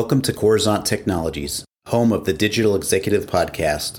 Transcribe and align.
Welcome 0.00 0.22
to 0.22 0.32
Coruzant 0.32 0.86
Technologies, 0.86 1.62
home 1.88 2.10
of 2.10 2.24
the 2.24 2.32
Digital 2.32 2.74
Executive 2.74 3.26
Podcast. 3.26 3.98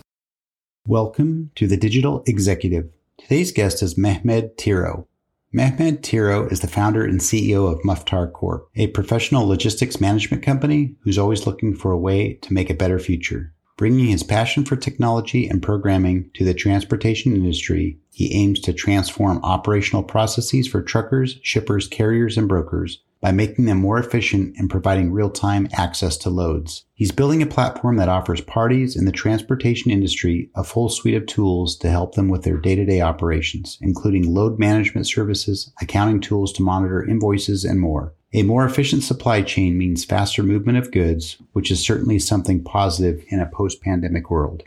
Welcome 0.87 1.51
to 1.53 1.67
the 1.67 1.77
Digital 1.77 2.23
Executive. 2.25 2.89
Today's 3.19 3.51
guest 3.51 3.83
is 3.83 3.99
Mehmed 3.99 4.57
Tiro. 4.57 5.07
Mehmed 5.53 6.03
Tiro 6.03 6.47
is 6.47 6.61
the 6.61 6.67
founder 6.67 7.05
and 7.05 7.19
CEO 7.19 7.71
of 7.71 7.83
Muftar 7.83 8.33
Corp, 8.33 8.67
a 8.75 8.87
professional 8.87 9.47
logistics 9.47 10.01
management 10.01 10.41
company 10.41 10.95
who's 11.01 11.19
always 11.19 11.45
looking 11.45 11.75
for 11.75 11.91
a 11.91 11.99
way 11.99 12.33
to 12.33 12.51
make 12.51 12.71
a 12.71 12.73
better 12.73 12.97
future. 12.97 13.53
Bringing 13.77 14.07
his 14.07 14.23
passion 14.23 14.65
for 14.65 14.75
technology 14.75 15.47
and 15.47 15.61
programming 15.61 16.31
to 16.33 16.43
the 16.43 16.55
transportation 16.55 17.35
industry, 17.35 17.99
he 18.11 18.33
aims 18.33 18.59
to 18.61 18.73
transform 18.73 19.39
operational 19.43 20.01
processes 20.01 20.67
for 20.67 20.81
truckers, 20.81 21.37
shippers, 21.43 21.87
carriers, 21.87 22.39
and 22.39 22.47
brokers 22.49 23.01
by 23.21 23.31
making 23.31 23.65
them 23.65 23.77
more 23.77 23.99
efficient 23.99 24.55
and 24.57 24.69
providing 24.69 25.11
real-time 25.11 25.69
access 25.73 26.17
to 26.17 26.29
loads. 26.29 26.85
He's 26.95 27.11
building 27.11 27.41
a 27.41 27.45
platform 27.47 27.97
that 27.97 28.09
offers 28.09 28.41
parties 28.41 28.95
in 28.95 29.05
the 29.05 29.11
transportation 29.11 29.91
industry 29.91 30.49
a 30.55 30.63
full 30.63 30.89
suite 30.89 31.13
of 31.13 31.27
tools 31.27 31.77
to 31.77 31.89
help 31.89 32.15
them 32.15 32.29
with 32.29 32.43
their 32.43 32.57
day-to-day 32.57 32.99
operations, 32.99 33.77
including 33.79 34.33
load 34.33 34.57
management 34.57 35.07
services, 35.07 35.71
accounting 35.81 36.19
tools 36.19 36.51
to 36.53 36.63
monitor 36.63 37.07
invoices, 37.07 37.63
and 37.63 37.79
more. 37.79 38.13
A 38.33 38.43
more 38.43 38.65
efficient 38.65 39.03
supply 39.03 39.41
chain 39.41 39.77
means 39.77 40.05
faster 40.05 40.41
movement 40.41 40.77
of 40.77 40.91
goods, 40.91 41.37
which 41.51 41.69
is 41.69 41.85
certainly 41.85 42.17
something 42.17 42.63
positive 42.63 43.23
in 43.27 43.39
a 43.39 43.45
post-pandemic 43.45 44.31
world. 44.31 44.63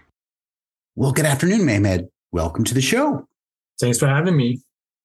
Well, 0.94 1.12
good 1.12 1.24
afternoon, 1.26 1.64
Mehmed. 1.64 2.08
Welcome 2.30 2.64
to 2.64 2.74
the 2.74 2.80
show. 2.80 3.26
Thanks 3.80 3.98
for 3.98 4.06
having 4.06 4.36
me. 4.36 4.60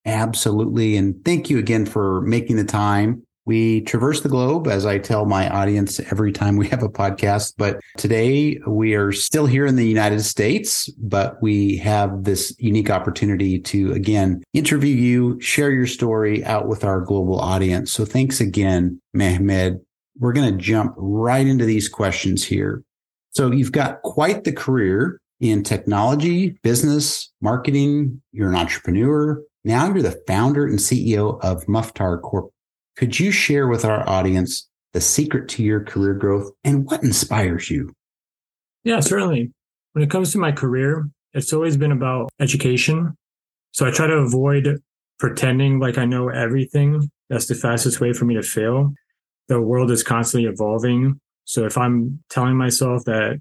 Absolutely. 0.05 0.97
And 0.97 1.23
thank 1.25 1.49
you 1.49 1.57
again 1.57 1.85
for 1.85 2.21
making 2.21 2.57
the 2.57 2.63
time. 2.63 3.23
We 3.45 3.81
traverse 3.81 4.21
the 4.21 4.29
globe, 4.29 4.67
as 4.67 4.85
I 4.85 4.99
tell 4.99 5.25
my 5.25 5.49
audience 5.49 5.99
every 6.11 6.31
time 6.31 6.55
we 6.55 6.67
have 6.67 6.83
a 6.83 6.89
podcast. 6.89 7.53
But 7.57 7.79
today 7.97 8.59
we 8.67 8.93
are 8.93 9.11
still 9.11 9.45
here 9.45 9.65
in 9.65 9.75
the 9.75 9.87
United 9.87 10.21
States, 10.21 10.87
but 10.99 11.41
we 11.41 11.77
have 11.77 12.25
this 12.25 12.55
unique 12.59 12.89
opportunity 12.89 13.59
to 13.59 13.91
again 13.93 14.43
interview 14.53 14.95
you, 14.95 15.41
share 15.41 15.71
your 15.71 15.87
story 15.87 16.45
out 16.45 16.67
with 16.67 16.83
our 16.83 17.01
global 17.01 17.39
audience. 17.39 17.91
So 17.91 18.05
thanks 18.05 18.39
again, 18.39 19.01
Mehmed. 19.13 19.79
We're 20.19 20.33
going 20.33 20.51
to 20.51 20.63
jump 20.63 20.93
right 20.97 21.47
into 21.47 21.65
these 21.65 21.87
questions 21.89 22.43
here. 22.43 22.83
So 23.31 23.51
you've 23.51 23.71
got 23.71 24.01
quite 24.01 24.43
the 24.43 24.51
career 24.51 25.19
in 25.39 25.63
technology, 25.63 26.57
business, 26.61 27.31
marketing. 27.41 28.21
You're 28.31 28.49
an 28.49 28.55
entrepreneur. 28.55 29.41
Now 29.63 29.87
you're 29.87 30.01
the 30.01 30.21
founder 30.27 30.65
and 30.65 30.79
CEO 30.79 31.39
of 31.41 31.65
Muftar 31.65 32.21
Corp 32.21 32.51
could 32.99 33.17
you 33.17 33.31
share 33.31 33.69
with 33.69 33.85
our 33.85 34.07
audience 34.09 34.67
the 34.91 34.99
secret 34.99 35.47
to 35.47 35.63
your 35.63 35.81
career 35.81 36.13
growth 36.13 36.51
and 36.65 36.85
what 36.85 37.01
inspires 37.01 37.69
you? 37.69 37.93
Yeah, 38.83 38.99
certainly. 38.99 39.53
When 39.93 40.03
it 40.03 40.11
comes 40.11 40.33
to 40.33 40.37
my 40.37 40.51
career, 40.51 41.09
it's 41.33 41.53
always 41.53 41.77
been 41.77 41.93
about 41.93 42.29
education. 42.41 43.15
So 43.71 43.87
I 43.87 43.91
try 43.91 44.07
to 44.07 44.15
avoid 44.15 44.83
pretending 45.17 45.79
like 45.79 45.97
I 45.97 46.03
know 46.03 46.27
everything. 46.27 47.09
That's 47.29 47.45
the 47.45 47.55
fastest 47.55 48.01
way 48.01 48.11
for 48.11 48.25
me 48.25 48.35
to 48.35 48.43
fail. 48.43 48.93
The 49.47 49.61
world 49.61 49.91
is 49.91 50.03
constantly 50.03 50.49
evolving. 50.49 51.21
So 51.45 51.65
if 51.65 51.77
I'm 51.77 52.21
telling 52.29 52.57
myself 52.57 53.05
that 53.05 53.39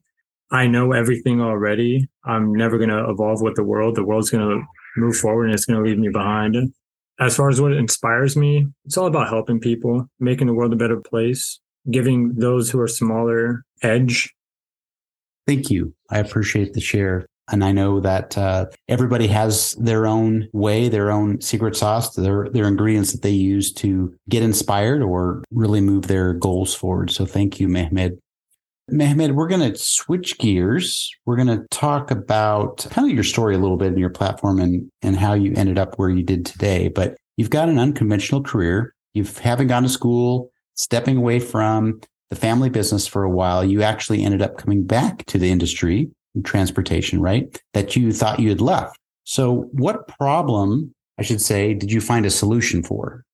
I 0.53 0.69
know 0.69 0.93
everything 0.93 1.41
already, 1.41 2.07
I'm 2.25 2.55
never 2.55 2.79
going 2.79 2.91
to 2.91 3.11
evolve 3.11 3.43
with 3.43 3.57
the 3.57 3.65
world. 3.65 3.97
The 3.97 4.05
world's 4.05 4.31
going 4.31 4.49
to 4.49 4.65
move 4.97 5.17
forward 5.17 5.47
and 5.47 5.55
it's 5.55 5.65
going 5.65 5.83
to 5.83 5.89
leave 5.89 5.99
me 5.99 6.11
behind 6.11 6.73
as 7.19 7.37
far 7.37 7.49
as 7.49 7.61
what 7.61 7.73
inspires 7.73 8.37
me, 8.37 8.67
it's 8.85 8.97
all 8.97 9.07
about 9.07 9.29
helping 9.29 9.61
people, 9.61 10.09
making 10.21 10.47
the 10.47 10.55
world 10.55 10.73
a 10.73 10.77
better 10.77 11.01
place, 11.01 11.59
giving 11.91 12.35
those 12.35 12.71
who 12.71 12.79
are 12.81 12.89
smaller 12.89 13.65
edge. 13.83 14.33
Thank 15.47 15.71
you. 15.71 15.95
I 16.11 16.19
appreciate 16.19 16.75
the 16.75 16.81
share. 16.81 17.27
And 17.51 17.65
I 17.65 17.73
know 17.73 17.99
that 18.01 18.37
uh, 18.37 18.67
everybody 18.89 19.27
has 19.29 19.73
their 19.79 20.07
own 20.07 20.49
way, 20.53 20.91
their 20.91 21.11
own 21.11 21.41
secret 21.41 21.77
sauce, 21.77 22.15
their 22.15 22.51
their 22.51 22.69
ingredients 22.69 23.13
that 23.13 23.23
they 23.23 23.31
use 23.31 23.73
to 23.75 24.15
get 24.29 24.43
inspired 24.43 25.03
or 25.03 25.43
really 25.51 25.81
move 25.81 26.09
their 26.09 26.35
goals 26.35 26.75
forward. 26.75 27.11
So 27.11 27.25
thank 27.25 27.59
you, 27.59 27.67
Mehmed. 27.67 28.19
Mehmed, 28.91 29.33
we're 29.33 29.49
going 29.49 29.73
to 29.73 29.79
switch 29.79 30.39
gears. 30.39 31.11
We're 31.27 31.37
going 31.37 31.49
to 31.49 31.67
talk 31.71 32.11
about 32.11 32.87
kind 32.91 33.09
of 33.09 33.15
your 33.15 33.25
story 33.25 33.55
a 33.55 33.59
little 33.59 33.77
bit 33.77 33.93
in 33.93 33.99
your 33.99 34.11
platform 34.11 34.59
and, 34.59 34.91
and 35.03 35.17
how 35.17 35.35
you 35.35 35.53
ended 35.57 35.79
up 35.79 35.99
where 35.99 36.09
you 36.09 36.23
did 36.23 36.47
today. 36.47 36.89
But 36.89 37.17
you've 37.37 37.51
got 37.51 37.69
an 37.69 37.79
unconventional 37.79 38.43
career. 38.43 38.95
You 39.15 39.25
haven't 39.43 39.69
gone 39.69 39.83
to 39.83 39.89
school, 39.89 40.51
stepping 40.75 41.17
away 41.17 41.39
from 41.39 42.01
the 42.31 42.37
family 42.37 42.71
business 42.71 43.07
for 43.07 43.25
a 43.25 43.31
while. 43.31 43.65
You 43.65 43.83
actually 43.83 44.25
ended 44.25 44.43
up 44.43 44.57
coming 44.57 44.85
back 44.85 45.25
to 45.27 45.39
the 45.39 45.51
industry, 45.51 46.11
transportation, 46.45 47.21
right? 47.21 47.61
That 47.75 47.97
you 47.97 48.13
thought 48.13 48.41
you 48.41 48.49
had 48.49 48.61
left. 48.61 48.99
So 49.25 49.69
what 49.73 50.09
problem, 50.09 50.95
I 51.19 51.23
should 51.23 51.43
say, 51.43 51.75
did 51.75 51.93
you 51.93 52.01
find 52.01 52.25
a 52.25 52.31
solution 52.31 52.83
for? 52.83 53.25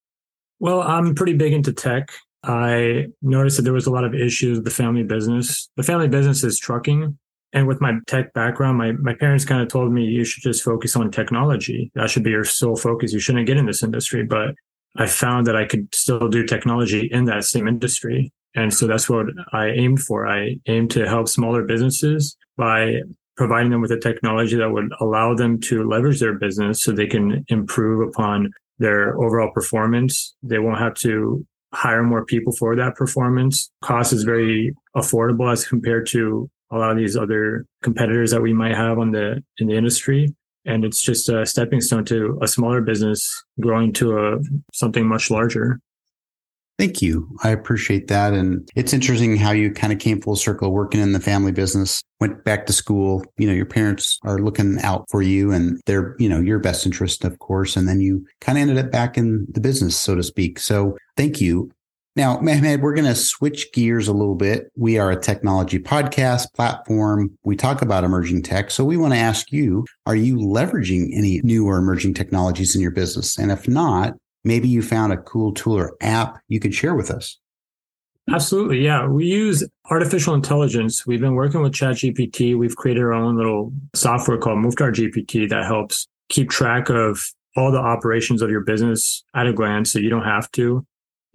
Well, 0.59 0.83
I'm 0.83 1.15
pretty 1.15 1.35
big 1.35 1.53
into 1.53 1.73
tech. 1.73 2.11
I 2.47 3.07
noticed 3.23 3.57
that 3.57 3.63
there 3.63 3.73
was 3.73 3.87
a 3.87 3.91
lot 3.91 4.05
of 4.05 4.15
issues 4.15 4.59
with 4.59 4.65
the 4.65 4.71
family 4.71 5.03
business. 5.03 5.69
The 5.77 5.83
family 5.83 6.09
business 6.09 6.45
is 6.45 6.59
trucking. 6.59 7.19
And 7.53 7.69
with 7.69 7.81
my 7.81 7.93
tech 8.07 8.33
background, 8.35 8.79
my, 8.79 8.93
my 8.93 9.15
parents 9.15 9.45
kind 9.45 9.63
of 9.63 9.69
told 9.69 9.93
me 9.93 10.05
you 10.05 10.25
should 10.25 10.43
just 10.43 10.63
focus 10.63 10.97
on 10.97 11.11
technology. 11.11 11.91
That 11.95 12.11
should 12.11 12.25
be 12.25 12.31
your 12.31 12.45
sole 12.45 12.77
focus. 12.77 13.13
You 13.13 13.21
shouldn't 13.21 13.47
get 13.47 13.57
in 13.57 13.67
this 13.67 13.83
industry. 13.83 14.25
But 14.25 14.55
I 14.97 15.07
found 15.07 15.47
that 15.47 15.57
I 15.57 15.65
could 15.65 15.95
still 15.95 16.29
do 16.29 16.45
technology 16.45 17.09
in 17.11 17.25
that 17.27 17.45
same 17.45 17.69
industry. 17.69 18.33
And 18.55 18.73
so 18.73 18.87
that's 18.87 19.09
what 19.09 19.27
I 19.53 19.69
aimed 19.69 20.01
for. 20.01 20.27
I 20.27 20.57
aimed 20.67 20.91
to 20.93 21.09
help 21.09 21.29
smaller 21.29 21.63
businesses 21.63 22.37
by 22.57 23.01
providing 23.37 23.71
them 23.71 23.81
with 23.81 23.91
a 23.91 23.99
technology 23.99 24.57
that 24.57 24.71
would 24.71 24.93
allow 25.01 25.35
them 25.35 25.59
to 25.61 25.89
leverage 25.89 26.21
their 26.21 26.35
business 26.35 26.83
so 26.83 26.93
they 26.93 27.07
can 27.07 27.45
improve 27.49 28.09
upon 28.09 28.53
their 28.79 29.17
overall 29.21 29.51
performance. 29.53 30.37
They 30.43 30.59
won't 30.59 30.79
have 30.79 30.95
to 30.95 31.45
hire 31.75 32.03
more 32.03 32.25
people 32.25 32.53
for 32.53 32.77
that 32.77 32.95
performance. 32.95 33.71
Cost 33.83 34.13
is 34.13 34.23
very 34.23 34.75
affordable 34.97 35.53
as 35.53 35.67
compared 35.67 36.07
to 36.09 36.51
a 36.71 36.79
lot 36.79 36.91
of 36.91 36.97
these 36.97 37.17
other 37.17 37.67
competitors 37.83 38.31
that 38.31 38.43
we 38.43 38.53
might 38.53 38.75
have 38.75 38.99
on 38.99 39.11
the 39.11 39.43
in 39.59 39.67
the 39.67 39.75
industry. 39.75 40.35
And 40.67 40.85
it's 40.85 41.03
just 41.03 41.29
a 41.29 41.45
stepping 41.45 41.81
stone 41.81 42.05
to 42.07 42.39
a 42.41 42.49
smaller 42.49 42.81
business 42.81 43.45
growing 43.61 43.93
to 43.95 44.19
a 44.19 44.39
something 44.73 45.07
much 45.07 45.31
larger. 45.31 45.81
Thank 46.77 47.01
you. 47.01 47.29
I 47.45 47.51
appreciate 47.51 48.09
that. 48.09 48.33
And 48.33 48.69
it's 48.75 48.93
interesting 48.93 49.37
how 49.37 49.53
you 49.53 49.71
kind 49.71 49.93
of 49.93 50.01
came 50.01 50.21
full 50.21 50.35
circle 50.35 50.73
working 50.73 51.01
in 51.01 51.13
the 51.13 51.21
family 51.21 51.53
business, 51.53 52.03
went 52.21 52.43
back 52.45 52.67
to 52.67 52.73
school. 52.73 53.25
You 53.39 53.47
know, 53.47 53.53
your 53.53 53.67
parents 53.67 54.19
are 54.25 54.41
looking 54.41 54.81
out 54.83 55.05
for 55.09 55.23
you 55.23 55.53
and 55.53 55.81
they're, 55.87 56.17
you 56.19 56.29
know, 56.29 56.41
your 56.41 56.59
best 56.59 56.85
interest, 56.85 57.25
of 57.25 57.39
course. 57.39 57.77
And 57.77 57.89
then 57.89 58.01
you 58.01 58.27
kind 58.41 58.59
of 58.59 58.63
ended 58.63 58.85
up 58.85 58.91
back 58.91 59.17
in 59.17 59.47
the 59.51 59.61
business, 59.61 59.97
so 59.97 60.17
to 60.17 60.23
speak. 60.25 60.59
So 60.59 60.99
thank 61.17 61.41
you. 61.41 61.71
Now, 62.17 62.39
Mehmed, 62.39 62.81
we're 62.81 62.95
going 62.95 63.07
to 63.07 63.15
switch 63.15 63.73
gears 63.73 64.07
a 64.07 64.13
little 64.13 64.37
bit. 64.37 64.71
We 64.77 64.99
are 64.99 65.11
a 65.11 65.21
technology 65.21 65.81
podcast 65.81 66.53
platform. 66.55 67.37
We 67.43 67.57
talk 67.57 67.83
about 67.83 68.05
emerging 68.05 68.43
tech. 68.43 68.71
So 68.71 68.85
we 68.85 68.97
want 68.97 69.15
to 69.15 69.19
ask 69.19 69.51
you, 69.51 69.85
are 70.07 70.15
you 70.15 70.37
leveraging 70.37 71.09
any 71.13 71.41
new 71.43 71.67
or 71.67 71.77
emerging 71.77 72.15
technologies 72.15 72.77
in 72.77 72.83
your 72.83 72.93
business? 72.93 73.37
And 73.37 73.51
if 73.51 73.67
not, 73.67 74.15
maybe 74.45 74.69
you 74.69 74.83
found 74.83 75.13
a 75.13 75.17
cool 75.17 75.53
tool 75.53 75.77
or 75.77 75.97
app 76.01 76.39
you 76.49 76.61
could 76.61 76.75
share 76.75 76.95
with 76.95 77.11
us. 77.11 77.39
Absolutely. 78.33 78.83
Yeah. 78.83 79.07
We 79.07 79.27
use 79.27 79.65
artificial 79.91 80.35
intelligence. 80.35 81.07
We've 81.07 81.21
been 81.21 81.35
working 81.35 81.61
with 81.61 81.73
ChatGPT. 81.73 82.57
We've 82.57 82.77
created 82.77 83.03
our 83.03 83.13
own 83.13 83.37
little 83.37 83.73
software 83.95 84.39
called 84.39 84.59
Muftar 84.59 84.93
GPT 84.95 85.49
that 85.51 85.67
helps 85.67 86.07
keep 86.31 86.49
track 86.49 86.89
of 86.89 87.23
all 87.57 87.71
the 87.71 87.79
operations 87.79 88.41
of 88.41 88.51
your 88.51 88.63
business 88.63 89.25
at 89.35 89.47
a 89.47 89.53
glance 89.53 89.93
so 89.93 89.99
you 89.99 90.09
don't 90.09 90.25
have 90.25 90.51
to. 90.53 90.87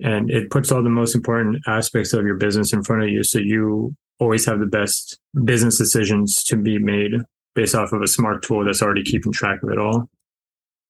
And 0.04 0.32
it 0.32 0.50
puts 0.50 0.72
all 0.72 0.82
the 0.82 0.90
most 0.90 1.14
important 1.14 1.62
aspects 1.68 2.14
of 2.14 2.26
your 2.26 2.36
business 2.36 2.74
in 2.74 2.84
front 2.84 3.04
of 3.04 3.10
you. 3.10 3.24
So 3.24 3.38
you 3.38 3.96
always 4.20 4.46
have 4.46 4.60
the 4.60 4.66
best 4.66 5.20
business 5.44 5.78
decisions 5.78 6.44
to 6.46 6.58
be 6.58 6.80
made 6.80 7.14
based 7.56 7.76
off 7.76 7.92
of 7.92 8.02
a 8.02 8.08
smart 8.08 8.44
tool 8.44 8.66
that's 8.66 8.82
already 8.82 9.04
keeping 9.04 9.32
track 9.32 9.62
of 9.64 9.70
it 9.70 9.78
all. 9.78 10.10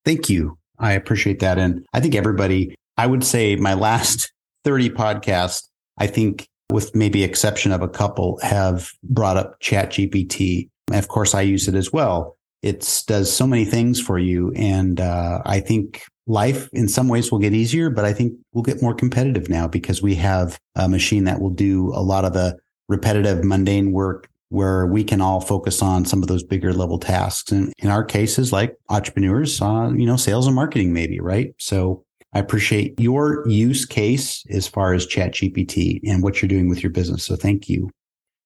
Thank 0.05 0.29
you. 0.29 0.57
I 0.79 0.93
appreciate 0.93 1.39
that. 1.39 1.57
And 1.57 1.85
I 1.93 1.99
think 1.99 2.15
everybody, 2.15 2.75
I 2.97 3.07
would 3.07 3.23
say 3.23 3.55
my 3.55 3.73
last 3.73 4.31
30 4.63 4.89
podcasts, 4.91 5.67
I 5.97 6.07
think 6.07 6.47
with 6.71 6.95
maybe 6.95 7.23
exception 7.23 7.71
of 7.71 7.81
a 7.81 7.87
couple 7.87 8.39
have 8.41 8.89
brought 9.03 9.37
up 9.37 9.59
chat 9.59 9.91
GPT. 9.91 10.69
Of 10.91 11.07
course, 11.07 11.33
I 11.33 11.41
use 11.41 11.67
it 11.67 11.75
as 11.75 11.91
well. 11.91 12.37
It 12.61 13.03
does 13.07 13.33
so 13.33 13.47
many 13.47 13.65
things 13.65 14.01
for 14.01 14.19
you. 14.19 14.51
And 14.55 14.99
uh, 14.99 15.41
I 15.45 15.61
think 15.61 16.03
life 16.27 16.69
in 16.73 16.87
some 16.87 17.07
ways 17.07 17.31
will 17.31 17.39
get 17.39 17.53
easier, 17.53 17.89
but 17.89 18.05
I 18.05 18.13
think 18.13 18.33
we'll 18.53 18.63
get 18.63 18.81
more 18.81 18.93
competitive 18.93 19.49
now 19.49 19.67
because 19.67 20.01
we 20.01 20.15
have 20.15 20.59
a 20.75 20.87
machine 20.87 21.23
that 21.23 21.39
will 21.39 21.49
do 21.49 21.91
a 21.93 22.01
lot 22.01 22.25
of 22.25 22.33
the 22.33 22.57
repetitive, 22.87 23.43
mundane 23.43 23.91
work 23.91 24.29
where 24.49 24.87
we 24.87 25.03
can 25.03 25.21
all 25.21 25.39
focus 25.39 25.81
on 25.81 26.05
some 26.05 26.21
of 26.21 26.27
those 26.27 26.43
bigger 26.43 26.73
level 26.73 26.99
tasks. 26.99 27.51
And 27.51 27.71
in 27.77 27.89
our 27.89 28.03
cases, 28.03 28.51
like 28.51 28.75
entrepreneurs, 28.89 29.61
uh, 29.61 29.91
you 29.95 30.05
know, 30.05 30.17
sales 30.17 30.47
and 30.47 30.55
marketing, 30.55 30.91
maybe, 30.91 31.19
right? 31.19 31.53
So 31.59 32.03
I 32.33 32.39
appreciate 32.39 32.99
your 32.99 33.47
use 33.47 33.85
case 33.85 34.43
as 34.49 34.67
far 34.67 34.93
as 34.93 35.07
ChatGPT 35.07 36.01
and 36.03 36.21
what 36.23 36.41
you're 36.41 36.49
doing 36.49 36.67
with 36.67 36.83
your 36.83 36.91
business. 36.91 37.23
So 37.23 37.35
thank 37.35 37.69
you. 37.69 37.89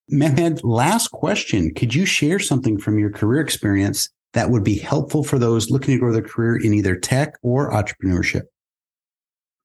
Mehmed, 0.10 0.62
last 0.64 1.10
question. 1.10 1.74
Could 1.74 1.96
you 1.96 2.06
share 2.06 2.40
something 2.40 2.78
from 2.78 3.00
your 3.00 3.10
career 3.10 3.42
experience 3.42 4.10
that 4.34 4.50
would 4.50 4.64
be 4.64 4.78
helpful 4.78 5.24
for 5.24 5.40
those 5.40 5.70
looking 5.70 5.96
to 5.96 6.00
grow 6.00 6.12
their 6.12 6.22
career 6.22 6.58
in 6.58 6.74
either 6.74 6.96
tech 6.96 7.36
or 7.42 7.72
entrepreneurship? 7.72 8.44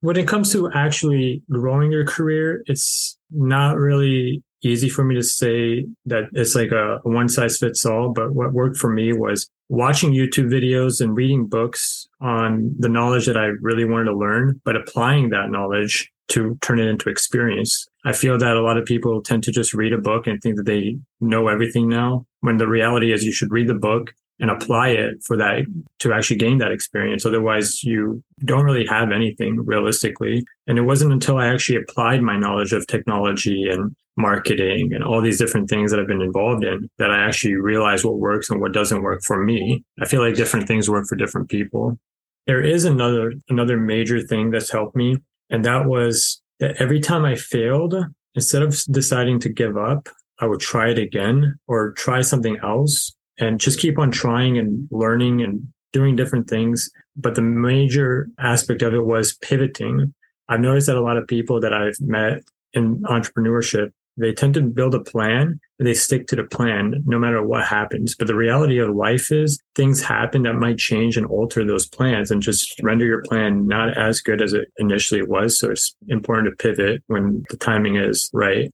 When 0.01 0.17
it 0.17 0.29
comes 0.29 0.53
to 0.53 0.71
actually 0.73 1.43
growing 1.51 1.91
your 1.91 2.07
career, 2.07 2.63
it's 2.67 3.19
not 3.33 3.77
really 3.77 4.45
easy 4.63 4.89
for 4.89 5.05
me 5.05 5.15
to 5.15 5.23
say 5.23 5.87
that 6.07 6.25
it's 6.33 6.55
like 6.55 6.73
a 6.73 6.99
one 7.03 7.29
size 7.29 7.59
fits 7.59 7.87
all. 7.87 8.11
But 8.11 8.33
what 8.33 8.53
worked 8.53 8.77
for 8.77 8.91
me 8.91 9.13
was 9.13 9.49
watching 9.69 10.13
YouTube 10.13 10.51
videos 10.51 11.01
and 11.01 11.17
reading 11.17 11.47
books 11.47 12.09
on 12.21 12.75
the 12.79 12.89
knowledge 12.89 13.27
that 13.27 13.37
I 13.37 13.47
really 13.61 13.85
wanted 13.85 14.07
to 14.07 14.17
learn, 14.17 14.61
but 14.65 14.77
applying 14.77 15.31
that 15.31 15.51
knowledge 15.51 16.11
to 16.29 16.59
turn 16.61 16.79
it 16.79 16.87
into 16.87 17.09
experience. 17.09 17.87
I 18.05 18.13
feel 18.13 18.37
that 18.39 18.57
a 18.57 18.63
lot 18.63 18.77
of 18.77 18.85
people 18.85 19.23
tend 19.23 19.43
to 19.45 19.53
just 19.53 19.73
read 19.73 19.93
a 19.93 19.99
book 19.99 20.27
and 20.27 20.41
think 20.41 20.57
that 20.57 20.67
they 20.67 20.99
know 21.21 21.49
everything 21.49 21.89
now, 21.89 22.27
when 22.41 22.59
the 22.59 22.69
reality 22.69 23.13
is 23.13 23.25
you 23.25 23.33
should 23.33 23.51
read 23.51 23.67
the 23.67 23.75
book 23.75 24.13
and 24.41 24.51
apply 24.51 24.91
it 24.91 25.23
for 25.25 25.37
that 25.37 25.65
to 25.99 26.13
actually 26.13 26.37
gain 26.37 26.59
that 26.59 26.71
experience. 26.71 27.27
Otherwise, 27.27 27.83
you 27.83 28.23
don't 28.45 28.65
really 28.65 28.87
have 28.87 29.11
anything 29.11 29.65
realistically. 29.65 30.45
And 30.67 30.79
it 30.79 30.83
wasn't 30.83 31.13
until 31.13 31.39
I 31.39 31.49
actually 31.49 31.77
applied 31.77 32.23
my 32.23 32.37
knowledge 32.37 32.73
of 32.73 32.87
technology 32.87 33.69
and 33.69 33.97
marketing 34.19 34.93
and 34.93 35.03
all 35.03 35.23
these 35.23 35.39
different 35.39 35.71
things 35.71 35.91
that 35.91 36.01
I've 36.01 36.09
been 36.09 36.21
involved 36.21 36.65
in 36.65 36.91
that 36.99 37.11
I 37.11 37.25
actually 37.25 37.55
realize 37.55 38.05
what 38.05 38.19
works 38.19 38.51
and 38.51 38.61
what 38.61 38.73
doesn't 38.73 39.03
work 39.03 39.23
for 39.23 39.43
me. 39.43 39.85
I 40.01 40.07
feel 40.07 40.21
like 40.21 40.35
different 40.35 40.67
things 40.67 40.91
work 40.91 41.07
for 41.07 41.17
different 41.17 41.49
people. 41.49 41.99
There 42.47 42.63
is 42.63 42.85
another 42.85 43.35
another 43.49 43.79
major 43.79 44.21
thing 44.21 44.51
that's 44.51 44.71
helped 44.71 44.97
me, 44.97 45.19
and 45.51 45.65
that 45.65 45.87
was 45.87 46.43
that 46.61 46.77
every 46.81 47.01
time 47.01 47.25
I 47.25 47.37
failed, 47.37 47.95
instead 48.35 48.63
of 48.63 48.77
deciding 48.91 49.39
to 49.41 49.49
give 49.49 49.77
up, 49.77 50.09
I 50.41 50.47
would 50.47 50.61
try 50.61 50.91
it 50.91 50.99
again 50.99 51.59
or 51.67 51.93
try 51.93 52.21
something 52.21 52.59
else 52.63 53.15
and 53.39 53.61
just 53.61 53.79
keep 53.79 53.99
on 53.99 54.11
trying 54.11 54.59
and 54.59 54.89
learning 54.91 55.43
and 55.43 55.69
doing 55.93 56.17
different 56.17 56.49
things. 56.49 56.91
But 57.17 57.35
the 57.35 57.43
major 57.43 58.29
aspect 58.39 58.83
of 58.83 58.95
it 58.95 59.05
was 59.05 59.35
pivoting. 59.35 60.15
I've 60.49 60.61
noticed 60.61 60.87
that 60.87 60.97
a 60.97 61.03
lot 61.03 61.17
of 61.17 61.29
people 61.29 61.61
that 61.61 61.73
I've 61.73 62.01
met 62.01 62.43
in 62.73 63.03
entrepreneurship, 63.03 63.93
they 64.19 64.33
tend 64.33 64.55
to 64.55 64.63
build 64.63 64.95
a 64.95 65.01
plan 65.01 65.61
they 65.79 65.95
stick 65.95 66.27
to 66.27 66.37
the 66.37 66.45
plan 66.45 67.03
no 67.07 67.19
matter 67.19 67.43
what 67.43 67.65
happens. 67.65 68.15
But 68.15 68.27
the 68.27 68.35
reality 68.35 68.79
of 68.79 68.95
life 68.95 69.31
is 69.31 69.61
things 69.75 70.03
happen 70.03 70.43
that 70.43 70.55
might 70.55 70.79
change 70.79 71.17
and 71.17 71.27
alter 71.27 71.65
those 71.65 71.87
plans 71.87 72.31
and 72.31 72.43
just 72.43 72.81
render 72.83 73.05
your 73.05 73.23
plan 73.23 73.67
not 73.67 73.97
as 73.97 74.21
good 74.21 74.43
as 74.43 74.53
it 74.53 74.69
initially 74.79 75.23
was. 75.23 75.59
So 75.59 75.71
it's 75.71 75.95
important 76.09 76.51
to 76.51 76.63
pivot 76.63 77.03
when 77.07 77.45
the 77.51 77.57
timing 77.57 77.97
is 77.97 78.29
right. 78.33 78.71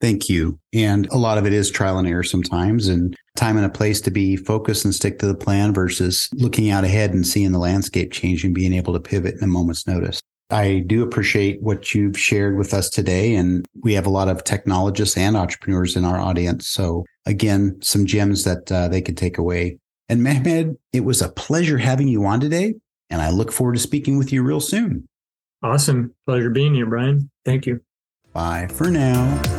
Thank 0.00 0.28
you. 0.28 0.58
And 0.74 1.06
a 1.06 1.16
lot 1.16 1.38
of 1.38 1.46
it 1.46 1.54
is 1.54 1.70
trial 1.70 1.98
and 1.98 2.06
error 2.06 2.22
sometimes 2.22 2.88
and 2.88 3.16
time 3.34 3.56
and 3.56 3.64
a 3.64 3.70
place 3.70 4.00
to 4.02 4.10
be 4.10 4.36
focused 4.36 4.84
and 4.84 4.94
stick 4.94 5.18
to 5.20 5.26
the 5.26 5.34
plan 5.34 5.72
versus 5.72 6.28
looking 6.34 6.70
out 6.70 6.84
ahead 6.84 7.14
and 7.14 7.26
seeing 7.26 7.52
the 7.52 7.58
landscape 7.58 8.12
change 8.12 8.44
and 8.44 8.54
being 8.54 8.74
able 8.74 8.92
to 8.92 9.00
pivot 9.00 9.36
in 9.36 9.44
a 9.44 9.46
moment's 9.46 9.86
notice. 9.86 10.20
I 10.50 10.84
do 10.86 11.02
appreciate 11.02 11.60
what 11.62 11.94
you've 11.94 12.18
shared 12.18 12.56
with 12.56 12.72
us 12.72 12.88
today. 12.88 13.34
And 13.34 13.66
we 13.82 13.94
have 13.94 14.06
a 14.06 14.10
lot 14.10 14.28
of 14.28 14.44
technologists 14.44 15.16
and 15.16 15.36
entrepreneurs 15.36 15.96
in 15.96 16.04
our 16.04 16.18
audience. 16.18 16.68
So 16.68 17.04
again, 17.24 17.78
some 17.82 18.06
gems 18.06 18.44
that 18.44 18.70
uh, 18.70 18.88
they 18.88 19.02
could 19.02 19.16
take 19.16 19.38
away. 19.38 19.78
And 20.08 20.22
Mehmed, 20.22 20.76
it 20.92 21.00
was 21.00 21.20
a 21.20 21.30
pleasure 21.30 21.78
having 21.78 22.06
you 22.06 22.24
on 22.26 22.38
today. 22.40 22.74
And 23.10 23.22
I 23.22 23.30
look 23.30 23.52
forward 23.52 23.74
to 23.74 23.80
speaking 23.80 24.18
with 24.18 24.32
you 24.32 24.42
real 24.42 24.60
soon. 24.60 25.08
Awesome. 25.62 26.14
Pleasure 26.26 26.50
being 26.50 26.74
here, 26.74 26.86
Brian. 26.86 27.30
Thank 27.44 27.66
you. 27.66 27.80
Bye 28.32 28.68
for 28.70 28.90
now. 28.90 29.55